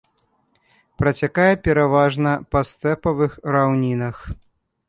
Працякае 1.01 1.53
пераважна 1.69 2.31
па 2.55 2.65
стэпавых 2.71 3.31
раўнінах. 3.59 4.15